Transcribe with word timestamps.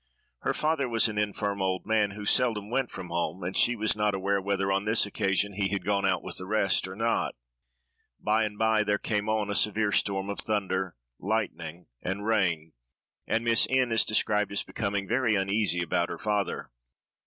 Her 0.39 0.55
father 0.55 0.89
was 0.89 1.07
an 1.07 1.19
infirm 1.19 1.61
old 1.61 1.85
man, 1.85 2.09
who 2.15 2.25
seldom 2.25 2.71
went 2.71 2.89
from 2.89 3.09
home, 3.09 3.43
and 3.43 3.55
she 3.55 3.75
was 3.75 3.95
not 3.95 4.15
aware 4.15 4.41
whether, 4.41 4.71
on 4.71 4.85
this 4.85 5.05
occasion, 5.05 5.53
he 5.53 5.67
had 5.69 5.85
gone 5.85 6.07
out 6.07 6.23
with 6.23 6.37
the 6.39 6.47
rest 6.47 6.87
or 6.87 6.95
not. 6.95 7.35
By 8.19 8.45
and 8.45 8.57
by, 8.57 8.83
there 8.83 8.97
came 8.97 9.29
on 9.29 9.51
a 9.51 9.53
severe 9.53 9.91
storm 9.91 10.27
of 10.31 10.39
thunder, 10.39 10.95
lightning, 11.19 11.85
and 12.01 12.25
rain, 12.25 12.73
and 13.27 13.43
Miss 13.43 13.67
N—— 13.69 13.91
is 13.91 14.03
described 14.03 14.51
as 14.51 14.63
becoming 14.63 15.07
very 15.07 15.35
uneasy 15.35 15.83
about 15.83 16.09
her 16.09 16.17
father. 16.17 16.71